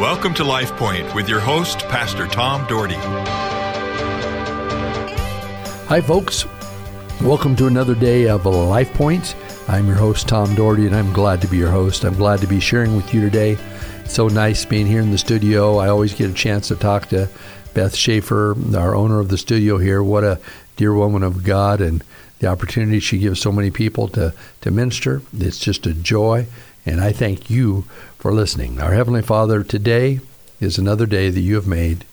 Welcome 0.00 0.32
to 0.36 0.44
Life 0.44 0.74
Point 0.76 1.14
with 1.14 1.28
your 1.28 1.40
host, 1.40 1.80
Pastor 1.80 2.26
Tom 2.26 2.66
Dougherty. 2.66 2.94
Hi, 5.88 6.00
folks. 6.00 6.46
Welcome 7.20 7.54
to 7.56 7.66
another 7.66 7.94
day 7.94 8.26
of 8.26 8.46
Life 8.46 8.94
Point. 8.94 9.36
I'm 9.68 9.86
your 9.86 9.96
host, 9.96 10.26
Tom 10.26 10.54
Dougherty, 10.54 10.86
and 10.86 10.96
I'm 10.96 11.12
glad 11.12 11.42
to 11.42 11.48
be 11.48 11.58
your 11.58 11.70
host. 11.70 12.04
I'm 12.04 12.14
glad 12.14 12.40
to 12.40 12.46
be 12.46 12.60
sharing 12.60 12.96
with 12.96 13.12
you 13.12 13.20
today. 13.20 13.58
It's 14.02 14.14
so 14.14 14.28
nice 14.28 14.64
being 14.64 14.86
here 14.86 15.02
in 15.02 15.10
the 15.10 15.18
studio. 15.18 15.76
I 15.76 15.88
always 15.88 16.14
get 16.14 16.30
a 16.30 16.34
chance 16.34 16.68
to 16.68 16.76
talk 16.76 17.10
to 17.10 17.28
Beth 17.74 17.94
Schaefer, 17.94 18.56
our 18.74 18.94
owner 18.94 19.20
of 19.20 19.28
the 19.28 19.36
studio 19.36 19.76
here. 19.76 20.02
What 20.02 20.24
a 20.24 20.40
dear 20.76 20.94
woman 20.94 21.22
of 21.22 21.44
God, 21.44 21.82
and 21.82 22.02
the 22.38 22.46
opportunity 22.46 23.00
she 23.00 23.18
gives 23.18 23.38
so 23.38 23.52
many 23.52 23.70
people 23.70 24.08
to, 24.08 24.32
to 24.62 24.70
minister. 24.70 25.20
It's 25.36 25.58
just 25.58 25.86
a 25.86 25.92
joy, 25.92 26.46
and 26.86 27.00
I 27.00 27.12
thank 27.12 27.50
you 27.50 27.82
for 28.18 28.32
listening. 28.32 28.80
Our 28.80 28.92
Heavenly 28.92 29.22
Father, 29.22 29.62
today 29.62 30.20
is 30.60 30.78
another 30.78 31.06
day 31.06 31.30
that 31.30 31.40
you 31.40 31.54
have 31.54 31.66
made. 31.66 32.04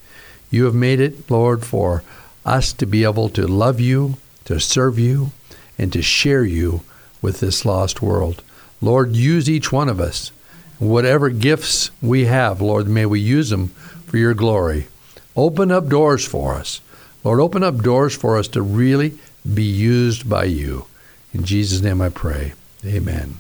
You 0.50 0.66
have 0.66 0.76
made 0.76 1.00
it, 1.00 1.30
Lord, 1.30 1.66
for 1.66 2.04
us 2.46 2.74
to 2.74 2.86
be 2.86 3.04
able 3.04 3.30
to 3.30 3.46
love 3.46 3.80
you, 3.80 4.18
to 4.46 4.60
serve 4.60 4.98
you, 4.98 5.32
and 5.78 5.92
to 5.94 6.02
share 6.02 6.46
you 6.46 6.82
with 7.22 7.40
this 7.40 7.66
lost 7.66 8.02
world. 8.02 8.44
Lord, 8.82 9.16
use 9.16 9.50
each 9.50 9.72
one 9.72 9.90
of 9.90 10.00
us. 10.00 10.32
Whatever 10.80 11.30
gifts 11.30 11.92
we 12.02 12.26
have, 12.26 12.62
Lord, 12.62 12.88
may 12.88 13.06
we 13.06 13.20
use 13.20 13.50
them 13.50 13.70
for 14.06 14.18
your 14.18 14.34
glory. 14.34 14.88
Open 15.36 15.72
up 15.72 15.88
doors 15.88 16.26
for 16.26 16.54
us. 16.54 16.82
Lord, 17.24 17.40
open 17.40 17.64
up 17.64 17.78
doors 17.78 18.16
for 18.16 18.38
us 18.38 18.48
to 18.50 18.62
really 18.62 19.18
be 19.54 19.64
used 19.64 20.30
by 20.30 20.46
you. 20.46 20.86
In 21.34 21.44
Jesus' 21.44 21.82
name 21.82 22.02
I 22.02 22.10
pray. 22.10 22.54
Amen. 22.86 23.40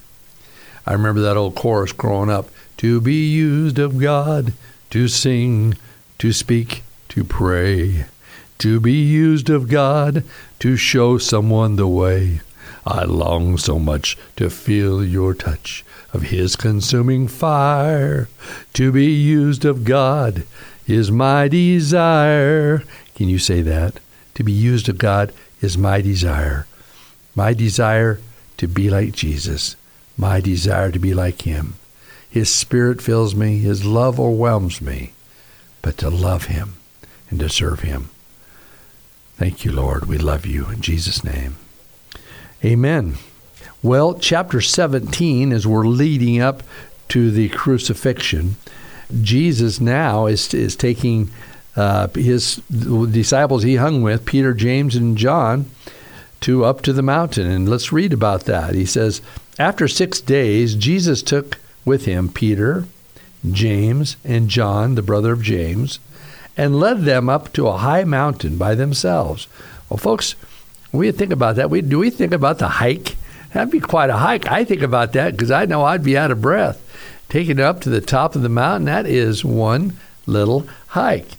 I 0.88 0.94
remember 0.94 1.20
that 1.20 1.36
old 1.36 1.54
chorus 1.54 1.92
growing 1.92 2.30
up 2.30 2.50
to 2.78 3.02
be 3.02 3.30
used 3.30 3.78
of 3.78 3.98
God, 3.98 4.54
to 4.92 5.10
sing, 5.10 5.76
to 6.18 6.32
speak, 6.32 6.82
to 7.10 7.26
pray, 7.26 8.06
to 8.60 8.80
be 8.80 8.94
used 8.94 9.50
of 9.50 9.68
God, 9.68 10.24
to 10.60 10.78
show 10.78 11.18
someone 11.18 11.76
the 11.76 11.90
way. 11.90 12.40
I 12.86 13.04
long 13.04 13.58
so 13.58 13.80
much 13.80 14.18
to 14.38 14.50
feel 14.50 15.04
your 15.04 15.34
touch 15.34 15.84
of 16.14 16.22
His 16.24 16.56
consuming 16.56 17.28
fire. 17.28 18.30
To 18.74 18.94
be 18.94 19.08
used 19.08 19.66
of 19.66 19.84
God 19.84 20.44
is 20.88 21.12
my 21.12 21.50
desire. 21.50 22.86
Can 23.14 23.28
you 23.28 23.40
say 23.40 23.62
that? 23.62 24.00
To 24.36 24.44
be 24.44 24.54
used 24.54 24.88
of 24.88 24.98
God 24.98 25.34
is 25.60 25.78
my 25.78 26.00
desire. 26.00 26.66
My 27.36 27.54
desire 27.54 28.22
to 28.56 28.70
be 28.70 28.90
like 28.90 29.12
Jesus. 29.12 29.76
My 30.18 30.42
desire 30.42 30.92
to 30.92 31.00
be 31.00 31.14
like 31.14 31.44
Him. 31.44 31.76
His 32.30 32.54
Spirit 32.54 33.02
fills 33.02 33.36
me. 33.36 33.60
His 33.60 33.86
love 33.86 34.20
overwhelms 34.20 34.82
me. 34.82 35.14
But 35.82 35.98
to 36.00 36.10
love 36.10 36.46
Him 36.46 36.76
and 37.30 37.40
to 37.40 37.50
serve 37.50 37.82
Him. 37.82 38.10
Thank 39.38 39.64
you, 39.64 39.72
Lord. 39.72 40.06
We 40.06 40.18
love 40.18 40.46
you 40.46 40.70
in 40.70 40.82
Jesus' 40.82 41.24
name. 41.24 41.58
Amen. 42.66 43.18
Well, 43.84 44.16
chapter 44.16 44.60
17, 44.60 45.52
as 45.52 45.68
we're 45.68 45.86
leading 45.86 46.42
up 46.42 46.64
to 47.10 47.30
the 47.30 47.50
crucifixion, 47.50 48.56
Jesus 49.22 49.80
now 49.80 50.26
is, 50.26 50.52
is 50.54 50.76
taking 50.76 51.30
uh, 51.76 52.08
his 52.08 52.56
disciples 52.68 53.62
he 53.62 53.76
hung 53.76 54.02
with, 54.02 54.26
Peter, 54.26 54.56
James, 54.56 54.96
and 54.96 55.16
John, 55.16 55.70
to 56.42 56.66
up 56.66 56.82
to 56.82 56.94
the 56.94 57.04
mountain. 57.04 57.46
And 57.50 57.70
let's 57.70 57.92
read 57.92 58.14
about 58.14 58.46
that. 58.46 58.74
He 58.74 58.86
says, 58.86 59.22
After 59.60 59.88
six 59.88 60.22
days, 60.22 60.76
Jesus 60.76 61.24
took 61.24 61.58
with 61.84 62.06
him 62.06 62.30
Peter, 62.30 62.86
James, 63.50 64.18
and 64.24 64.50
John, 64.50 64.96
the 64.96 65.02
brother 65.02 65.32
of 65.32 65.42
James, 65.42 66.00
and 66.56 66.80
led 66.80 67.02
them 67.02 67.28
up 67.28 67.54
to 67.54 67.68
a 67.68 67.78
high 67.78 68.04
mountain 68.04 68.58
by 68.58 68.76
themselves. 68.76 69.48
Well, 69.90 69.98
folks, 69.98 70.36
we 70.92 71.12
think 71.12 71.32
about 71.32 71.56
that. 71.56 71.70
We, 71.70 71.82
do 71.82 72.00
we 72.00 72.10
think 72.10 72.34
about 72.34 72.60
the 72.60 72.68
hike? 72.68 73.16
That'd 73.54 73.72
be 73.72 73.80
quite 73.80 74.10
a 74.10 74.18
hike. 74.18 74.48
I 74.52 74.64
think 74.64 74.82
about 74.82 75.14
that 75.14 75.32
because 75.32 75.52
I 75.52 75.66
know 75.66 75.84
I'd 75.84 76.04
be 76.04 76.18
out 76.18 76.32
of 76.32 76.42
breath. 76.42 76.84
Taking 77.30 77.58
it 77.58 77.64
up 77.64 77.82
to 77.82 77.90
the 77.90 78.02
top 78.02 78.36
of 78.36 78.42
the 78.42 78.50
mountain, 78.50 78.86
that 78.86 79.06
is 79.06 79.44
one 79.44 79.98
little 80.26 80.68
hike. 80.88 81.30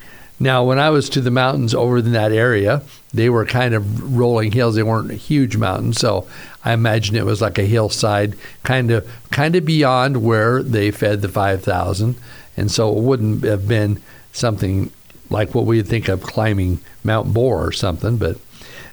Now, 0.41 0.65
when 0.65 0.79
I 0.79 0.91
was 0.91 1.09
to 1.11 1.21
the 1.21 1.33
mountains 1.33 1.75
over 1.75 1.99
in 1.99 2.13
that 2.13 2.31
area, 2.31 2.83
they 3.13 3.29
were 3.29 3.45
kind 3.45 3.75
of 3.75 4.17
rolling 4.17 4.53
hills. 4.53 4.77
They 4.77 4.83
weren't 4.83 5.11
huge 5.11 5.57
mountains, 5.57 5.99
so 5.99 6.29
I 6.65 6.73
imagine 6.73 7.17
it 7.17 7.25
was 7.25 7.41
like 7.41 7.59
a 7.59 7.65
hillside, 7.65 8.37
kind 8.63 8.91
of 8.91 9.09
kind 9.31 9.57
of 9.57 9.65
beyond 9.65 10.23
where 10.23 10.63
they 10.63 10.91
fed 10.91 11.23
the 11.23 11.29
five 11.29 11.65
thousand, 11.65 12.17
and 12.57 12.71
so 12.71 12.97
it 12.97 13.03
wouldn't 13.03 13.43
have 13.45 13.67
been 13.67 14.01
something 14.33 14.93
like 15.31 15.55
what 15.55 15.67
we'd 15.67 15.89
think 15.89 16.09
of 16.09 16.23
climbing 16.23 16.81
Mount 17.03 17.33
Borah 17.33 17.67
or 17.67 17.73
something. 17.73 18.17
But 18.17 18.39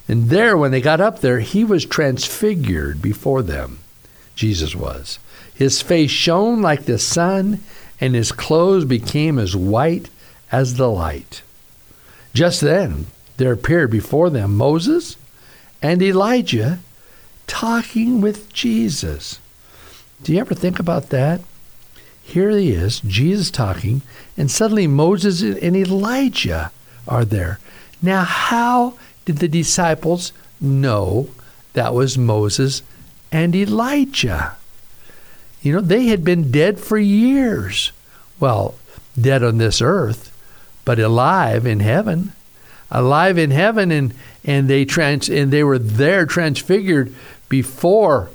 and 0.08 0.30
there, 0.30 0.58
when 0.58 0.72
they 0.72 0.82
got 0.82 1.02
up 1.02 1.22
there, 1.22 1.40
he 1.40 1.64
was 1.64 1.86
transfigured 1.86 3.02
before 3.02 3.44
them. 3.44 3.80
Jesus 4.36 4.76
was. 4.76 5.20
His 5.54 5.82
face 5.82 6.12
shone 6.12 6.62
like 6.62 6.86
the 6.86 7.00
sun, 7.00 7.62
and 8.02 8.16
his 8.16 8.32
clothes 8.32 8.86
became 8.86 9.40
as 9.40 9.56
white 9.56 10.10
as 10.56 10.76
the 10.76 10.90
light. 10.90 11.42
Just 12.34 12.62
then 12.62 13.08
there 13.36 13.52
appeared 13.52 13.92
before 13.92 14.30
them 14.30 14.56
Moses 14.56 15.18
and 15.82 16.02
Elijah 16.02 16.80
talking 17.46 18.22
with 18.22 18.52
Jesus. 18.54 19.40
Do 20.24 20.32
you 20.32 20.40
ever 20.40 20.56
think 20.56 20.80
about 20.80 21.10
that? 21.10 21.42
Here 22.24 22.50
he 22.52 22.72
is, 22.72 23.02
Jesus 23.02 23.52
talking, 23.52 24.02
and 24.38 24.50
suddenly 24.50 24.88
Moses 24.88 25.42
and 25.42 25.76
Elijah 25.76 26.72
are 27.06 27.26
there. 27.26 27.60
Now, 28.02 28.24
how 28.24 28.94
did 29.26 29.40
the 29.40 29.50
disciples 29.50 30.32
know 30.62 31.28
that 31.74 31.94
was 31.94 32.18
Moses 32.18 32.82
and 33.30 33.54
Elijah? 33.54 34.56
You 35.62 35.74
know, 35.74 35.82
they 35.82 36.06
had 36.06 36.24
been 36.24 36.50
dead 36.50 36.80
for 36.80 36.98
years. 36.98 37.92
Well, 38.40 38.76
dead 39.20 39.44
on 39.44 39.58
this 39.58 39.82
earth, 39.82 40.32
but 40.86 41.00
alive 41.00 41.66
in 41.66 41.80
heaven. 41.82 42.32
Alive 42.92 43.38
in 43.38 43.52
heaven 43.52 43.92
and 43.92 44.14
and 44.44 44.70
they 44.70 44.86
trans 44.86 45.28
and 45.28 45.52
they 45.52 45.64
were 45.64 45.80
there 45.80 46.26
transfigured 46.26 47.14
before 47.50 48.30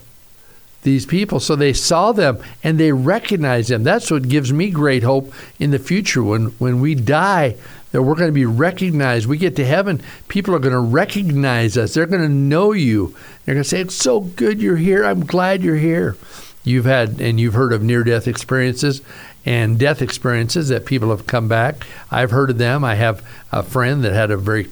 these 0.82 1.06
people. 1.06 1.40
So 1.40 1.56
they 1.56 1.72
saw 1.72 2.12
them 2.12 2.42
and 2.64 2.78
they 2.78 2.92
recognized 2.92 3.70
them. 3.70 3.84
That's 3.84 4.10
what 4.10 4.28
gives 4.28 4.52
me 4.52 4.70
great 4.70 5.04
hope 5.04 5.32
in 5.58 5.70
the 5.70 5.78
future. 5.78 6.22
When 6.22 6.46
when 6.58 6.80
we 6.80 6.94
die 6.94 7.56
that 7.92 8.02
we're 8.02 8.14
going 8.14 8.28
to 8.28 8.32
be 8.32 8.46
recognized. 8.46 9.26
We 9.26 9.36
get 9.36 9.56
to 9.56 9.64
heaven 9.64 10.02
people 10.28 10.54
are 10.54 10.60
going 10.60 10.72
to 10.72 10.80
recognize 10.80 11.76
us. 11.76 11.94
They're 11.94 12.06
going 12.06 12.22
to 12.22 12.28
know 12.28 12.72
you. 12.72 13.16
They're 13.44 13.54
going 13.54 13.64
to 13.64 13.68
say 13.68 13.80
it's 13.80 13.94
so 13.94 14.20
good 14.20 14.60
you're 14.60 14.76
here. 14.76 15.04
I'm 15.04 15.26
glad 15.26 15.62
you're 15.62 15.76
here. 15.76 16.16
You've 16.62 16.84
had 16.84 17.20
and 17.20 17.40
you've 17.40 17.54
heard 17.54 17.72
of 17.72 17.82
near 17.82 18.04
death 18.04 18.28
experiences 18.28 19.02
and 19.44 19.78
death 19.78 20.02
experiences 20.02 20.68
that 20.68 20.86
people 20.86 21.10
have 21.10 21.26
come 21.26 21.48
back. 21.48 21.86
I've 22.10 22.30
heard 22.30 22.50
of 22.50 22.58
them. 22.58 22.84
I 22.84 22.94
have 22.96 23.26
a 23.50 23.62
friend 23.62 24.04
that 24.04 24.12
had 24.12 24.30
a 24.30 24.36
very, 24.36 24.66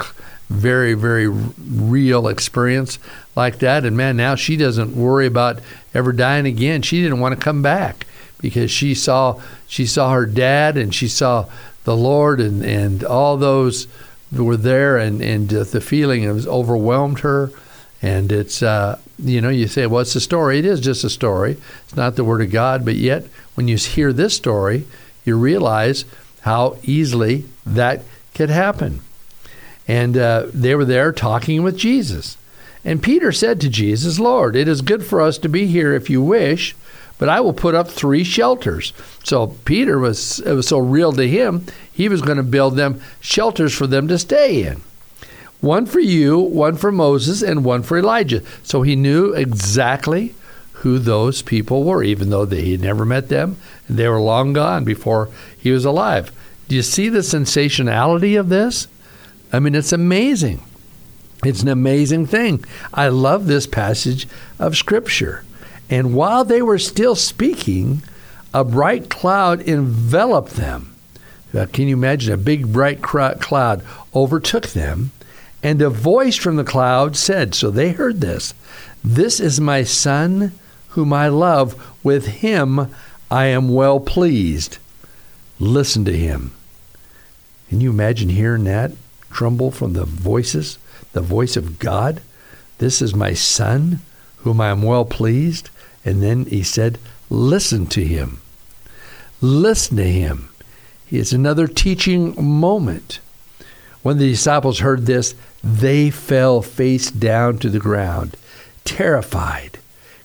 very, 0.50 0.94
very 0.94 1.28
real 1.28 2.28
experience 2.28 2.98
like 3.34 3.58
that. 3.60 3.84
And 3.84 3.96
man, 3.96 4.16
now 4.16 4.34
she 4.34 4.56
doesn't 4.56 4.96
worry 4.96 5.26
about 5.26 5.60
ever 5.94 6.12
dying 6.12 6.46
again. 6.46 6.82
She 6.82 7.02
didn't 7.02 7.20
want 7.20 7.34
to 7.34 7.40
come 7.40 7.62
back 7.62 8.06
because 8.40 8.70
she 8.70 8.94
saw 8.94 9.40
she 9.66 9.86
saw 9.86 10.12
her 10.12 10.26
dad 10.26 10.76
and 10.76 10.94
she 10.94 11.08
saw 11.08 11.46
the 11.84 11.96
Lord 11.96 12.40
and, 12.40 12.62
and 12.62 13.02
all 13.02 13.36
those 13.36 13.88
were 14.30 14.56
there 14.56 14.98
and, 14.98 15.22
and 15.22 15.48
the 15.48 15.80
feeling 15.80 16.24
has 16.24 16.46
overwhelmed 16.46 17.20
her. 17.20 17.50
And 18.02 18.30
it's, 18.30 18.62
uh, 18.62 18.98
you 19.18 19.40
know, 19.40 19.48
you 19.48 19.66
say, 19.66 19.86
well, 19.86 20.04
the 20.04 20.20
story? 20.20 20.58
It 20.58 20.64
is 20.64 20.80
just 20.80 21.04
a 21.04 21.10
story. 21.10 21.56
It's 21.84 21.96
not 21.96 22.16
the 22.16 22.24
Word 22.24 22.40
of 22.40 22.50
God, 22.50 22.84
but 22.84 22.96
yet 22.96 23.24
when 23.54 23.68
you 23.68 23.76
hear 23.76 24.12
this 24.12 24.34
story, 24.34 24.86
you 25.24 25.36
realize 25.36 26.04
how 26.42 26.76
easily 26.82 27.44
that 27.66 28.02
could 28.34 28.50
happen. 28.50 29.00
And 29.86 30.16
uh, 30.16 30.46
they 30.52 30.74
were 30.74 30.84
there 30.84 31.12
talking 31.12 31.62
with 31.62 31.76
Jesus. 31.76 32.36
And 32.84 33.02
Peter 33.02 33.32
said 33.32 33.60
to 33.60 33.68
Jesus, 33.68 34.18
Lord, 34.18 34.54
it 34.54 34.68
is 34.68 34.82
good 34.82 35.04
for 35.04 35.20
us 35.20 35.38
to 35.38 35.48
be 35.48 35.66
here 35.66 35.94
if 35.94 36.08
you 36.08 36.22
wish, 36.22 36.76
but 37.18 37.28
I 37.28 37.40
will 37.40 37.52
put 37.52 37.74
up 37.74 37.88
three 37.88 38.22
shelters. 38.22 38.92
So 39.24 39.48
Peter 39.64 39.98
was, 39.98 40.38
it 40.40 40.52
was 40.52 40.68
so 40.68 40.78
real 40.78 41.12
to 41.12 41.26
him, 41.28 41.66
he 41.92 42.08
was 42.08 42.22
going 42.22 42.36
to 42.36 42.44
build 42.44 42.76
them 42.76 43.00
shelters 43.20 43.74
for 43.74 43.86
them 43.86 44.06
to 44.08 44.18
stay 44.18 44.62
in. 44.64 44.82
One 45.60 45.86
for 45.86 46.00
you, 46.00 46.38
one 46.38 46.76
for 46.76 46.92
Moses, 46.92 47.42
and 47.42 47.64
one 47.64 47.82
for 47.82 47.98
Elijah. 47.98 48.42
So 48.62 48.82
he 48.82 48.94
knew 48.94 49.32
exactly 49.32 50.34
who 50.72 50.98
those 50.98 51.42
people 51.42 51.82
were, 51.82 52.04
even 52.04 52.30
though 52.30 52.46
he 52.46 52.72
had 52.72 52.80
never 52.80 53.04
met 53.04 53.28
them. 53.28 53.56
And 53.88 53.96
they 53.96 54.08
were 54.08 54.20
long 54.20 54.52
gone 54.52 54.84
before 54.84 55.28
he 55.58 55.72
was 55.72 55.84
alive. 55.84 56.30
Do 56.68 56.76
you 56.76 56.82
see 56.82 57.08
the 57.08 57.20
sensationality 57.20 58.38
of 58.38 58.48
this? 58.48 58.86
I 59.52 59.58
mean, 59.58 59.74
it's 59.74 59.92
amazing. 59.92 60.62
It's 61.44 61.62
an 61.62 61.68
amazing 61.68 62.26
thing. 62.26 62.64
I 62.92 63.08
love 63.08 63.46
this 63.46 63.66
passage 63.66 64.28
of 64.58 64.76
Scripture. 64.76 65.44
And 65.90 66.14
while 66.14 66.44
they 66.44 66.62
were 66.62 66.78
still 66.78 67.14
speaking, 67.14 68.02
a 68.52 68.64
bright 68.64 69.08
cloud 69.08 69.66
enveloped 69.66 70.52
them. 70.52 70.94
Uh, 71.54 71.66
can 71.72 71.88
you 71.88 71.96
imagine? 71.96 72.32
A 72.34 72.36
big 72.36 72.72
bright 72.72 73.00
cloud 73.02 73.82
overtook 74.14 74.68
them, 74.68 75.12
and 75.62 75.82
a 75.82 75.90
voice 75.90 76.36
from 76.36 76.56
the 76.56 76.64
cloud 76.64 77.16
said, 77.16 77.54
So 77.54 77.70
they 77.70 77.90
heard 77.90 78.20
this 78.20 78.54
This 79.02 79.40
is 79.40 79.60
my 79.60 79.82
son 79.84 80.52
whom 80.90 81.12
I 81.12 81.28
love. 81.28 81.96
With 82.02 82.26
him 82.26 82.94
I 83.30 83.46
am 83.46 83.68
well 83.68 84.00
pleased. 84.00 84.78
Listen 85.58 86.04
to 86.04 86.16
him. 86.16 86.52
Can 87.68 87.80
you 87.80 87.90
imagine 87.90 88.30
hearing 88.30 88.64
that 88.64 88.92
tremble 89.30 89.70
from 89.70 89.92
the 89.92 90.04
voices, 90.04 90.78
the 91.12 91.20
voice 91.20 91.56
of 91.56 91.78
God? 91.78 92.22
This 92.78 93.02
is 93.02 93.14
my 93.14 93.34
son 93.34 94.00
whom 94.38 94.60
I 94.60 94.68
am 94.68 94.82
well 94.82 95.04
pleased. 95.04 95.70
And 96.04 96.22
then 96.22 96.46
he 96.46 96.62
said, 96.62 96.98
Listen 97.28 97.86
to 97.88 98.04
him. 98.04 98.40
Listen 99.40 99.98
to 99.98 100.04
him. 100.04 100.48
It's 101.10 101.32
another 101.32 101.66
teaching 101.66 102.34
moment. 102.42 103.20
When 104.08 104.16
the 104.16 104.30
disciples 104.30 104.78
heard 104.78 105.04
this, 105.04 105.34
they 105.62 106.08
fell 106.08 106.62
face 106.62 107.10
down 107.10 107.58
to 107.58 107.68
the 107.68 107.78
ground, 107.78 108.38
terrified. 108.86 109.80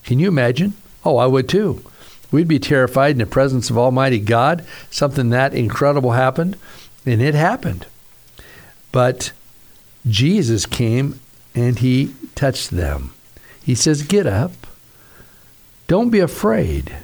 Can 0.05 0.19
you 0.19 0.29
imagine? 0.29 0.75
Oh, 1.03 1.17
I 1.17 1.25
would 1.25 1.49
too. 1.49 1.83
We'd 2.31 2.47
be 2.47 2.59
terrified 2.59 3.11
in 3.11 3.17
the 3.17 3.25
presence 3.25 3.69
of 3.69 3.77
Almighty 3.77 4.19
God. 4.19 4.63
Something 4.89 5.31
that 5.31 5.53
incredible 5.53 6.11
happened, 6.11 6.55
and 7.05 7.21
it 7.21 7.35
happened. 7.35 7.85
But 8.93 9.33
Jesus 10.07 10.65
came 10.65 11.19
and 11.53 11.79
he 11.79 12.15
touched 12.35 12.69
them. 12.69 13.13
He 13.65 13.75
says, 13.75 14.03
Get 14.03 14.25
up. 14.25 14.53
Don't 15.87 16.09
be 16.09 16.19
afraid. 16.19 16.95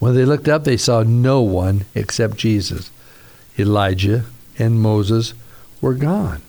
When 0.00 0.16
they 0.16 0.24
looked 0.24 0.48
up, 0.48 0.64
they 0.64 0.76
saw 0.76 1.04
no 1.04 1.40
one 1.40 1.84
except 1.94 2.36
Jesus. 2.36 2.90
Elijah 3.56 4.24
and 4.58 4.80
Moses 4.80 5.34
were 5.80 5.94
gone. 5.94 6.42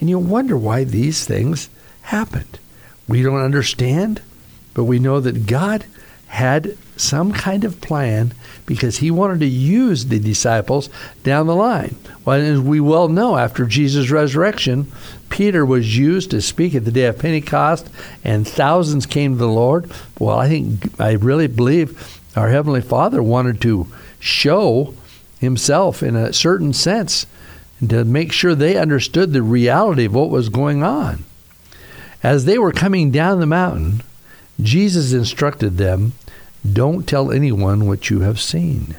And 0.00 0.10
you 0.10 0.18
wonder 0.18 0.56
why 0.56 0.84
these 0.84 1.24
things 1.24 1.68
happened. 2.02 2.58
We 3.08 3.22
don't 3.22 3.40
understand, 3.40 4.20
but 4.72 4.84
we 4.84 4.98
know 4.98 5.20
that 5.20 5.46
God 5.46 5.84
had 6.28 6.76
some 6.96 7.32
kind 7.32 7.64
of 7.64 7.80
plan 7.80 8.32
because 8.66 8.98
he 8.98 9.10
wanted 9.10 9.40
to 9.40 9.46
use 9.46 10.06
the 10.06 10.18
disciples 10.18 10.88
down 11.22 11.46
the 11.46 11.54
line. 11.54 11.96
Well, 12.24 12.40
as 12.40 12.60
we 12.60 12.80
well 12.80 13.08
know, 13.08 13.36
after 13.36 13.66
Jesus' 13.66 14.10
resurrection, 14.10 14.90
Peter 15.28 15.66
was 15.66 15.96
used 15.96 16.30
to 16.30 16.40
speak 16.40 16.74
at 16.74 16.84
the 16.84 16.92
day 16.92 17.06
of 17.06 17.18
Pentecost, 17.18 17.88
and 18.22 18.46
thousands 18.46 19.06
came 19.06 19.32
to 19.32 19.38
the 19.38 19.48
Lord. 19.48 19.90
Well, 20.18 20.38
I 20.38 20.48
think, 20.48 21.00
I 21.00 21.12
really 21.12 21.46
believe 21.46 22.20
our 22.36 22.48
Heavenly 22.48 22.80
Father 22.80 23.22
wanted 23.22 23.60
to 23.62 23.86
show 24.18 24.94
himself 25.38 26.02
in 26.02 26.16
a 26.16 26.32
certain 26.32 26.72
sense 26.72 27.26
and 27.80 27.90
to 27.90 28.04
make 28.04 28.32
sure 28.32 28.54
they 28.54 28.76
understood 28.76 29.32
the 29.32 29.42
reality 29.42 30.04
of 30.04 30.14
what 30.14 30.30
was 30.30 30.48
going 30.48 30.82
on. 30.82 31.24
As 32.22 32.44
they 32.44 32.58
were 32.58 32.72
coming 32.72 33.10
down 33.10 33.40
the 33.40 33.46
mountain, 33.46 34.02
Jesus 34.60 35.12
instructed 35.12 35.76
them 35.76 36.12
don't 36.70 37.06
tell 37.06 37.30
anyone 37.30 37.86
what 37.86 38.08
you 38.08 38.20
have 38.20 38.40
seen 38.40 38.96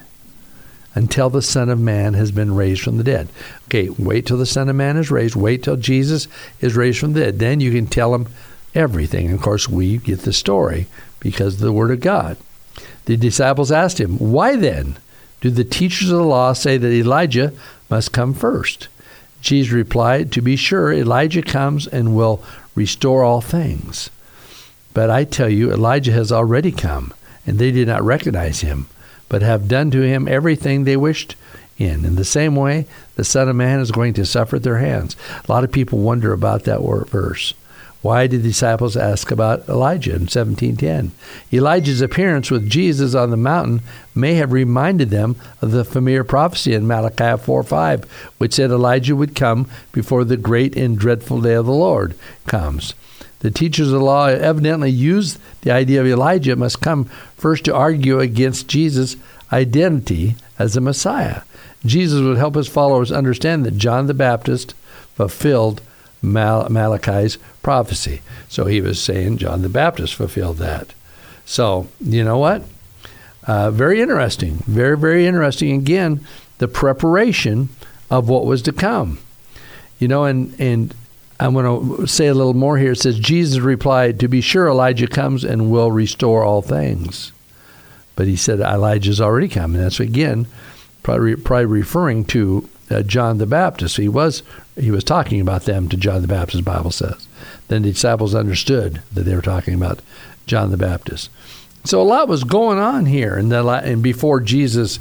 until 0.93 1.29
the 1.29 1.41
Son 1.41 1.69
of 1.69 1.79
Man 1.79 2.13
has 2.13 2.31
been 2.31 2.55
raised 2.55 2.81
from 2.81 2.97
the 2.97 3.03
dead. 3.03 3.27
Okay, 3.65 3.89
wait 3.89 4.25
till 4.25 4.37
the 4.37 4.45
Son 4.45 4.69
of 4.69 4.75
Man 4.75 4.97
is 4.97 5.09
raised. 5.09 5.35
Wait 5.35 5.63
till 5.63 5.75
Jesus 5.75 6.27
is 6.61 6.75
raised 6.75 6.99
from 6.99 7.13
the 7.13 7.21
dead. 7.21 7.39
Then 7.39 7.59
you 7.59 7.71
can 7.71 7.87
tell 7.87 8.11
them 8.11 8.27
everything. 8.75 9.25
And 9.25 9.35
of 9.35 9.41
course, 9.41 9.67
we 9.67 9.97
get 9.97 10.21
the 10.21 10.33
story 10.33 10.87
because 11.19 11.55
of 11.55 11.61
the 11.61 11.73
Word 11.73 11.91
of 11.91 12.01
God. 12.01 12.37
The 13.05 13.17
disciples 13.17 13.71
asked 13.71 13.99
him, 13.99 14.17
Why 14.19 14.55
then 14.55 14.97
do 15.45 15.51
the 15.51 15.63
teachers 15.63 16.09
of 16.09 16.17
the 16.17 16.23
law 16.23 16.53
say 16.53 16.75
that 16.75 16.91
Elijah 16.91 17.53
must 17.87 18.11
come 18.11 18.33
first? 18.33 18.87
Jesus 19.41 19.71
replied, 19.71 20.31
To 20.31 20.41
be 20.41 20.55
sure, 20.55 20.91
Elijah 20.91 21.43
comes 21.43 21.85
and 21.85 22.15
will 22.15 22.43
restore 22.73 23.23
all 23.23 23.41
things. 23.41 24.09
But 24.95 25.11
I 25.11 25.23
tell 25.23 25.47
you, 25.47 25.71
Elijah 25.71 26.13
has 26.13 26.31
already 26.31 26.71
come 26.71 27.13
and 27.45 27.59
they 27.59 27.69
did 27.69 27.87
not 27.87 28.01
recognize 28.01 28.61
him, 28.61 28.87
but 29.29 29.43
have 29.43 29.67
done 29.67 29.91
to 29.91 30.01
him 30.01 30.27
everything 30.27 30.83
they 30.83 30.97
wished 30.97 31.35
in. 31.77 32.05
In 32.05 32.15
the 32.15 32.25
same 32.25 32.55
way, 32.55 32.87
the 33.13 33.23
Son 33.23 33.47
of 33.47 33.55
Man 33.55 33.79
is 33.79 33.91
going 33.91 34.15
to 34.15 34.25
suffer 34.25 34.55
at 34.55 34.63
their 34.63 34.79
hands. 34.79 35.15
A 35.47 35.51
lot 35.51 35.63
of 35.63 35.71
people 35.71 35.99
wonder 35.99 36.33
about 36.33 36.63
that 36.63 36.79
verse. 37.11 37.53
Why 38.05 38.27
did 38.27 38.43
the 38.43 38.49
disciples 38.49 38.95
ask 38.95 39.31
about 39.31 39.67
Elijah 39.67 40.11
in 40.11 40.27
1710? 40.27 41.11
Elijah's 41.51 42.01
appearance 42.01 42.51
with 42.51 42.69
Jesus 42.69 43.15
on 43.15 43.31
the 43.31 43.35
mountain 43.35 43.81
may 44.13 44.35
have 44.35 44.51
reminded 44.51 45.09
them 45.09 45.35
of 45.59 45.71
the 45.71 45.83
familiar 45.83 46.23
prophecy 46.23 46.75
in 46.75 46.85
Malachi 46.85 47.35
4:5, 47.35 48.03
which 48.37 48.53
said 48.53 48.69
Elijah 48.69 49.15
would 49.15 49.33
come 49.33 49.65
before 49.91 50.23
the 50.23 50.37
great 50.37 50.77
and 50.77 50.99
dreadful 50.99 51.41
day 51.41 51.55
of 51.55 51.65
the 51.65 51.71
Lord 51.71 52.13
comes. 52.45 52.93
The 53.39 53.49
teachers 53.49 53.87
of 53.87 53.93
the 53.93 54.05
law 54.05 54.27
evidently 54.27 54.91
used 54.91 55.39
the 55.63 55.71
idea 55.71 55.99
of 55.99 56.05
Elijah 56.05 56.55
must 56.55 56.81
come 56.81 57.05
first 57.35 57.65
to 57.65 57.73
argue 57.73 58.19
against 58.19 58.67
Jesus' 58.67 59.15
identity 59.51 60.35
as 60.59 60.75
the 60.75 60.79
Messiah. 60.79 61.41
Jesus 61.83 62.21
would 62.21 62.37
help 62.37 62.53
his 62.53 62.67
followers 62.67 63.11
understand 63.11 63.65
that 63.65 63.79
John 63.79 64.05
the 64.05 64.13
Baptist 64.13 64.75
fulfilled 65.15 65.81
Mal- 66.21 66.67
Malachi's 66.69 67.37
prophecy. 67.65 68.21
So 68.47 68.65
he 68.65 68.79
was 68.79 69.01
saying 69.01 69.39
John 69.39 69.63
the 69.63 69.69
Baptist 69.69 70.13
fulfilled 70.13 70.57
that. 70.57 70.93
So, 71.45 71.87
you 71.99 72.23
know 72.23 72.37
what? 72.37 72.61
Uh, 73.47 73.71
very 73.71 74.01
interesting. 74.01 74.57
Very, 74.67 74.95
very 74.95 75.25
interesting. 75.25 75.71
Again, 75.71 76.23
the 76.59 76.67
preparation 76.67 77.69
of 78.11 78.29
what 78.29 78.45
was 78.45 78.61
to 78.61 78.71
come. 78.71 79.17
You 79.97 80.07
know, 80.07 80.25
and, 80.25 80.53
and 80.59 80.93
I'm 81.39 81.55
going 81.55 81.97
to 81.97 82.05
say 82.05 82.27
a 82.27 82.35
little 82.35 82.53
more 82.53 82.77
here. 82.77 82.91
It 82.91 82.99
says, 82.99 83.17
Jesus 83.17 83.57
replied, 83.57 84.19
To 84.19 84.27
be 84.27 84.41
sure, 84.41 84.67
Elijah 84.67 85.07
comes 85.07 85.43
and 85.43 85.71
will 85.71 85.91
restore 85.91 86.43
all 86.43 86.61
things. 86.61 87.31
But 88.15 88.27
he 88.27 88.35
said, 88.35 88.59
Elijah's 88.59 89.19
already 89.19 89.47
come. 89.47 89.73
And 89.73 89.83
that's, 89.83 89.99
again, 89.99 90.45
probably, 91.01 91.35
probably 91.35 91.65
referring 91.65 92.25
to 92.25 92.69
uh, 92.91 93.01
John 93.01 93.39
the 93.39 93.47
Baptist. 93.47 93.97
He 93.97 94.07
was, 94.07 94.43
he 94.79 94.91
was 94.91 95.03
talking 95.03 95.41
about 95.41 95.63
them 95.63 95.89
to 95.89 95.97
John 95.97 96.21
the 96.21 96.27
Baptist, 96.27 96.63
the 96.63 96.71
Bible 96.71 96.91
says. 96.91 97.24
Then 97.67 97.81
the 97.81 97.91
disciples 97.91 98.35
understood 98.35 99.01
that 99.13 99.23
they 99.23 99.35
were 99.35 99.41
talking 99.41 99.73
about 99.73 99.99
John 100.45 100.71
the 100.71 100.77
Baptist. 100.77 101.29
So 101.83 102.01
a 102.01 102.03
lot 102.03 102.27
was 102.27 102.43
going 102.43 102.79
on 102.79 103.05
here 103.05 103.35
and, 103.35 103.51
and 103.53 104.01
before 104.03 104.39
Jesus' 104.39 104.99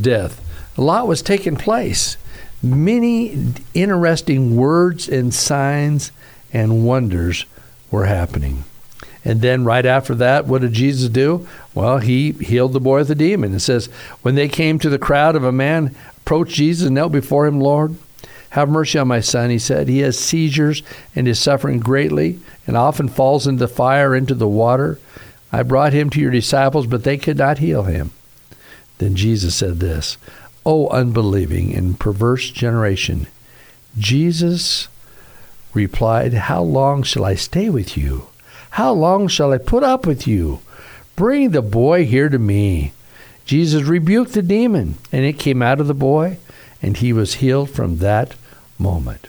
death. 0.00 0.40
A 0.78 0.82
lot 0.82 1.06
was 1.06 1.22
taking 1.22 1.56
place 1.56 2.16
many 2.62 3.52
interesting 3.74 4.56
words 4.56 5.08
and 5.08 5.34
signs 5.34 6.12
and 6.52 6.86
wonders 6.86 7.44
were 7.90 8.06
happening. 8.06 8.64
And 9.24 9.40
then 9.40 9.64
right 9.64 9.86
after 9.86 10.14
that, 10.16 10.46
what 10.46 10.62
did 10.62 10.72
Jesus 10.72 11.08
do? 11.08 11.46
Well, 11.74 11.98
he 11.98 12.32
healed 12.32 12.72
the 12.72 12.80
boy 12.80 12.98
with 12.98 13.08
the 13.08 13.14
demon. 13.14 13.54
It 13.54 13.60
says, 13.60 13.86
when 14.22 14.34
they 14.34 14.48
came 14.48 14.78
to 14.78 14.88
the 14.88 14.98
crowd 14.98 15.36
of 15.36 15.44
a 15.44 15.52
man, 15.52 15.94
approached 16.18 16.54
Jesus 16.54 16.86
and 16.86 16.94
knelt 16.94 17.12
before 17.12 17.46
him, 17.46 17.60
Lord, 17.60 17.96
have 18.52 18.68
mercy 18.68 18.98
on 18.98 19.08
my 19.08 19.20
son, 19.20 19.48
he 19.48 19.58
said. 19.58 19.88
He 19.88 20.00
has 20.00 20.18
seizures 20.18 20.82
and 21.16 21.26
is 21.26 21.38
suffering 21.38 21.80
greatly 21.80 22.38
and 22.66 22.76
often 22.76 23.08
falls 23.08 23.46
into 23.46 23.60
the 23.60 23.68
fire, 23.68 24.14
into 24.14 24.34
the 24.34 24.46
water. 24.46 24.98
I 25.50 25.62
brought 25.62 25.94
him 25.94 26.10
to 26.10 26.20
your 26.20 26.30
disciples, 26.30 26.86
but 26.86 27.02
they 27.02 27.16
could 27.16 27.38
not 27.38 27.58
heal 27.58 27.84
him. 27.84 28.10
Then 28.98 29.16
Jesus 29.16 29.54
said 29.54 29.80
this 29.80 30.18
O 30.66 30.86
unbelieving 30.88 31.74
and 31.74 31.98
perverse 31.98 32.50
generation, 32.50 33.26
Jesus 33.96 34.88
replied, 35.72 36.34
How 36.34 36.62
long 36.62 37.02
shall 37.04 37.24
I 37.24 37.36
stay 37.36 37.70
with 37.70 37.96
you? 37.96 38.26
How 38.72 38.92
long 38.92 39.28
shall 39.28 39.54
I 39.54 39.58
put 39.58 39.82
up 39.82 40.04
with 40.04 40.26
you? 40.26 40.60
Bring 41.16 41.52
the 41.52 41.62
boy 41.62 42.04
here 42.04 42.28
to 42.28 42.38
me. 42.38 42.92
Jesus 43.46 43.84
rebuked 43.84 44.34
the 44.34 44.42
demon, 44.42 44.96
and 45.10 45.24
it 45.24 45.38
came 45.38 45.62
out 45.62 45.80
of 45.80 45.86
the 45.86 45.94
boy, 45.94 46.36
and 46.82 46.98
he 46.98 47.14
was 47.14 47.36
healed 47.36 47.70
from 47.70 47.96
that 47.96 48.34
moment. 48.82 49.28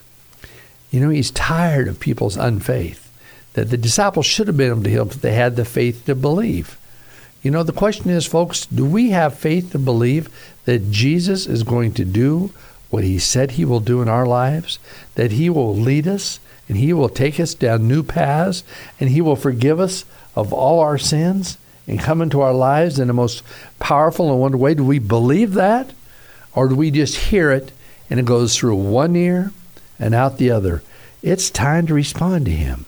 You 0.91 0.99
know, 0.99 1.09
he's 1.09 1.31
tired 1.31 1.87
of 1.87 1.99
people's 1.99 2.37
unfaith. 2.37 3.09
That 3.53 3.69
the 3.69 3.77
disciples 3.77 4.25
should 4.25 4.47
have 4.47 4.57
been 4.57 4.71
able 4.71 4.83
to 4.83 4.89
heal 4.89 5.07
if 5.07 5.21
they 5.21 5.33
had 5.33 5.55
the 5.55 5.65
faith 5.65 6.05
to 6.05 6.15
believe. 6.15 6.77
You 7.43 7.51
know, 7.51 7.63
the 7.63 7.71
question 7.71 8.09
is, 8.09 8.25
folks, 8.25 8.65
do 8.65 8.85
we 8.85 9.11
have 9.11 9.37
faith 9.37 9.71
to 9.71 9.79
believe 9.79 10.29
that 10.65 10.91
Jesus 10.91 11.45
is 11.45 11.63
going 11.63 11.93
to 11.93 12.05
do 12.05 12.51
what 12.89 13.03
he 13.03 13.19
said 13.19 13.51
he 13.51 13.65
will 13.65 13.79
do 13.79 14.01
in 14.01 14.07
our 14.07 14.25
lives? 14.25 14.79
That 15.15 15.31
he 15.31 15.49
will 15.49 15.75
lead 15.75 16.07
us 16.07 16.39
and 16.67 16.77
he 16.77 16.93
will 16.93 17.09
take 17.09 17.39
us 17.39 17.53
down 17.53 17.87
new 17.87 18.01
paths 18.01 18.63
and 18.99 19.09
he 19.09 19.21
will 19.21 19.35
forgive 19.35 19.79
us 19.79 20.05
of 20.35 20.53
all 20.53 20.79
our 20.79 20.97
sins 20.97 21.57
and 21.87 21.99
come 21.99 22.21
into 22.21 22.41
our 22.41 22.53
lives 22.53 22.97
in 22.99 23.07
the 23.07 23.13
most 23.13 23.43
powerful 23.79 24.31
and 24.31 24.39
wonderful 24.39 24.63
way? 24.63 24.73
Do 24.73 24.85
we 24.85 24.99
believe 24.99 25.53
that? 25.53 25.91
Or 26.55 26.67
do 26.69 26.75
we 26.75 26.91
just 26.91 27.15
hear 27.15 27.51
it 27.51 27.71
and 28.13 28.19
it 28.19 28.27
goes 28.27 28.55
through 28.55 28.75
one 28.75 29.15
ear 29.15 29.51
and 29.97 30.13
out 30.13 30.37
the 30.37 30.51
other? 30.51 30.83
It's 31.23 31.49
time 31.49 31.87
to 31.87 31.95
respond 31.95 32.45
to 32.45 32.51
him. 32.51 32.85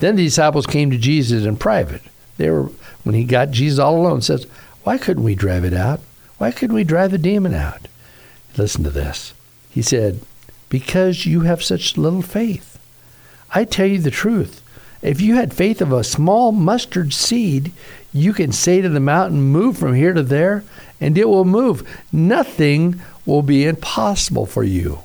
Then 0.00 0.16
the 0.16 0.24
disciples 0.24 0.66
came 0.66 0.90
to 0.90 0.98
Jesus 0.98 1.44
in 1.44 1.56
private. 1.58 2.02
They 2.38 2.50
were 2.50 2.72
when 3.04 3.14
he 3.14 3.22
got 3.22 3.52
Jesus 3.52 3.78
all 3.78 4.00
alone, 4.00 4.20
says, 4.20 4.48
Why 4.82 4.98
couldn't 4.98 5.22
we 5.22 5.36
drive 5.36 5.64
it 5.64 5.74
out? 5.74 6.00
Why 6.38 6.50
couldn't 6.50 6.74
we 6.74 6.82
drive 6.82 7.12
the 7.12 7.18
demon 7.18 7.54
out? 7.54 7.86
Listen 8.56 8.82
to 8.82 8.90
this. 8.90 9.32
He 9.70 9.80
said, 9.80 10.22
Because 10.68 11.24
you 11.24 11.42
have 11.42 11.62
such 11.62 11.96
little 11.96 12.20
faith. 12.20 12.80
I 13.54 13.64
tell 13.64 13.86
you 13.86 14.00
the 14.00 14.10
truth. 14.10 14.60
If 15.02 15.20
you 15.20 15.36
had 15.36 15.54
faith 15.54 15.80
of 15.80 15.92
a 15.92 16.02
small 16.02 16.50
mustard 16.50 17.12
seed, 17.12 17.70
you 18.12 18.32
can 18.32 18.50
say 18.50 18.80
to 18.80 18.88
the 18.88 18.98
mountain, 18.98 19.40
Move 19.40 19.78
from 19.78 19.94
here 19.94 20.14
to 20.14 20.24
there, 20.24 20.64
and 21.00 21.16
it 21.16 21.28
will 21.28 21.44
move. 21.44 21.88
Nothing 22.12 23.00
will 23.24 23.42
be 23.42 23.64
impossible 23.64 24.46
for 24.46 24.64
you. 24.64 25.00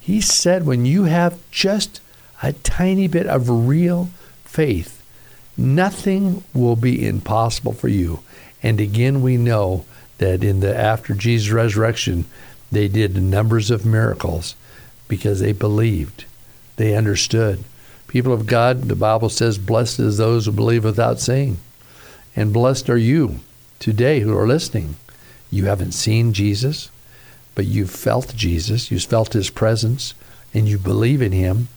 He 0.00 0.20
said, 0.20 0.66
When 0.66 0.84
you 0.84 1.04
have 1.04 1.38
just 1.50 2.00
a 2.42 2.52
tiny 2.52 3.06
bit 3.06 3.26
of 3.26 3.68
real 3.68 4.10
faith, 4.44 5.04
nothing 5.56 6.42
will 6.52 6.76
be 6.76 7.06
impossible 7.06 7.72
for 7.72 7.88
you. 7.88 8.20
And 8.62 8.80
again, 8.80 9.22
we 9.22 9.36
know 9.36 9.84
that 10.18 10.42
in 10.42 10.60
the 10.60 10.76
after 10.76 11.14
Jesus' 11.14 11.52
resurrection, 11.52 12.24
they 12.70 12.88
did 12.88 13.22
numbers 13.22 13.70
of 13.70 13.84
miracles 13.84 14.54
because 15.06 15.40
they 15.40 15.52
believed, 15.52 16.24
they 16.76 16.96
understood. 16.96 17.62
People 18.08 18.32
of 18.32 18.46
God, 18.46 18.82
the 18.82 18.96
Bible 18.96 19.28
says, 19.28 19.58
blessed 19.58 20.00
is 20.00 20.18
those 20.18 20.46
who 20.46 20.52
believe 20.52 20.84
without 20.84 21.20
seeing. 21.20 21.58
And 22.34 22.52
blessed 22.52 22.88
are 22.90 22.98
you 22.98 23.40
today 23.82 24.20
who 24.20 24.36
are 24.38 24.46
listening. 24.46 24.94
You 25.50 25.66
haven't 25.66 25.92
seen 25.92 26.32
Jesus, 26.32 26.88
but 27.56 27.66
you've 27.66 27.90
felt 27.90 28.34
Jesus, 28.36 28.90
you've 28.90 29.02
felt 29.02 29.32
his 29.32 29.50
presence, 29.50 30.14
and 30.54 30.68
you 30.68 30.78
believe 30.78 31.20
in 31.20 31.32
him. 31.32 31.68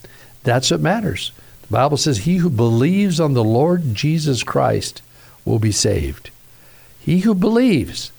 That's 0.43 0.69
what 0.69 0.81
matters. 0.81 1.31
The 1.63 1.73
Bible 1.73 1.97
says, 1.97 2.19
He 2.19 2.37
who 2.37 2.51
believes 2.51 3.19
on 3.19 3.33
the 3.33 3.43
Lord 3.43 3.95
Jesus 3.95 4.43
Christ 4.43 5.01
will 5.43 5.57
be 5.57 5.71
saved. 5.71 6.29
He 6.99 7.19
who 7.19 7.33
believes. 7.33 8.11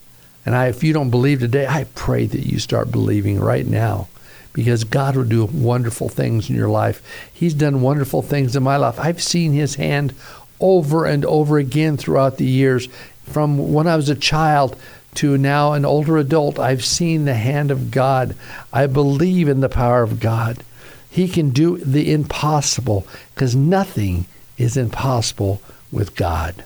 And 0.45 0.57
I, 0.57 0.66
if 0.66 0.83
you 0.83 0.93
don't 0.93 1.11
believe 1.11 1.38
today, 1.38 1.66
I 1.66 1.85
pray 1.95 2.26
that 2.26 2.47
you 2.47 2.59
start 2.59 2.90
believing 2.90 3.38
right 3.40 3.66
now 3.66 4.09
because 4.52 4.85
God 4.85 5.14
will 5.14 5.25
do 5.25 5.45
wonderful 5.45 6.09
things 6.09 6.50
in 6.50 6.57
your 6.57 6.69
life. 6.69 7.02
He's 7.33 7.55
done 7.55 7.83
wonderful 7.83 8.23
things 8.23 8.57
in 8.57 8.62
my 8.62 8.76
life. 8.76 8.99
I've 8.99 9.23
seen 9.23 9.52
His 9.52 9.76
hand 9.76 10.12
over 10.61 11.05
and 11.05 11.25
over 11.25 11.59
again 11.59 11.97
throughout 11.97 12.38
the 12.38 12.47
years. 12.47 12.88
From 13.26 13.73
when 13.73 13.87
I 13.87 13.97
was 13.97 14.09
a 14.09 14.14
child 14.14 14.76
to 15.16 15.37
now 15.37 15.73
an 15.73 15.85
older 15.85 16.16
adult, 16.16 16.59
I've 16.59 16.85
seen 16.85 17.25
the 17.25 17.35
hand 17.35 17.71
of 17.71 17.90
God. 17.90 18.35
I 18.73 18.87
believe 18.87 19.49
in 19.49 19.61
the 19.61 19.68
power 19.68 20.02
of 20.02 20.21
God. 20.21 20.62
He 21.11 21.28
can 21.28 21.50
do 21.50 21.78
the 21.78 22.12
impossible 22.12 23.06
because 23.35 23.56
nothing 23.56 24.26
is 24.59 24.76
impossible 24.76 25.61
with 25.90 26.14
God. 26.14 26.64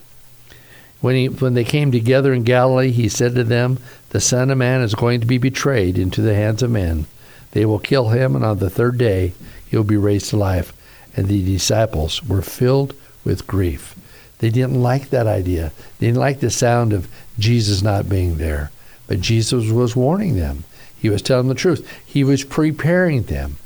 When, 1.00 1.14
he, 1.14 1.28
when 1.28 1.54
they 1.54 1.64
came 1.64 1.92
together 1.92 2.32
in 2.32 2.42
Galilee, 2.42 2.90
he 2.90 3.08
said 3.08 3.34
to 3.36 3.44
them, 3.44 3.78
The 4.10 4.20
Son 4.20 4.50
of 4.50 4.58
Man 4.58 4.82
is 4.82 4.94
going 4.94 5.20
to 5.20 5.26
be 5.26 5.38
betrayed 5.38 5.96
into 5.96 6.20
the 6.20 6.34
hands 6.34 6.62
of 6.62 6.70
men. 6.70 7.06
They 7.52 7.64
will 7.64 7.78
kill 7.78 8.10
him, 8.10 8.36
and 8.36 8.44
on 8.44 8.58
the 8.58 8.70
third 8.70 8.98
day 8.98 9.32
he 9.68 9.76
will 9.76 9.84
be 9.84 9.96
raised 9.96 10.30
to 10.30 10.36
life. 10.36 10.72
And 11.16 11.26
the 11.26 11.44
disciples 11.44 12.22
were 12.24 12.42
filled 12.42 12.94
with 13.24 13.46
grief. 13.46 13.94
They 14.40 14.50
didn't 14.50 14.82
like 14.82 15.11
that 15.11 15.26
idea. 15.26 15.73
They 15.99 16.09
didn't 16.09 16.18
like 16.18 16.40
the 16.40 16.50
sound 16.50 16.92
of 16.92 17.09
Jesus 17.38 17.82
not 17.82 18.09
being 18.09 18.38
there. 18.38 18.70
But 19.06 19.20
Jesus 19.20 19.70
was 19.70 19.94
warning 19.94 20.37
them. 20.37 20.64
He 20.97 21.11
was 21.11 21.23
telling 21.23 21.49
the 21.49 21.54
truth. 21.54 21.88
He 22.04 22.25
was 22.25 22.44
preparing 22.44 23.25
them 23.25 23.56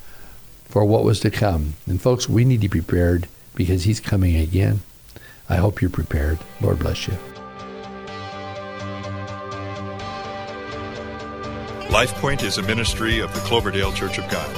for 0.64 0.84
what 0.84 1.04
was 1.04 1.20
to 1.20 1.30
come. 1.30 1.74
And 1.86 2.02
folks, 2.02 2.28
we 2.28 2.44
need 2.44 2.60
to 2.62 2.68
be 2.68 2.80
prepared 2.80 3.28
because 3.54 3.84
he's 3.84 4.00
coming 4.00 4.36
again. 4.36 4.80
I 5.48 5.56
hope 5.56 5.80
you're 5.80 5.90
prepared. 5.90 6.38
Lord 6.60 6.80
bless 6.80 7.06
you. 7.06 7.14
LifePoint 11.88 12.42
is 12.42 12.58
a 12.58 12.62
ministry 12.62 13.20
of 13.20 13.32
the 13.32 13.40
Cloverdale 13.40 13.92
Church 13.92 14.18
of 14.18 14.28
God. 14.28 14.50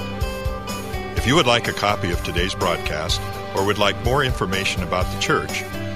If 1.19 1.27
you 1.27 1.35
would 1.35 1.47
like 1.47 1.69
a 1.69 1.73
copy 1.73 2.11
of 2.11 2.25
today's 2.25 2.55
broadcast 2.55 3.21
or 3.55 3.67
would 3.67 3.79
like 3.79 4.03
more 4.05 4.25
information 4.25 4.83
about 4.83 5.05
the 5.13 5.21
church, 5.21 5.63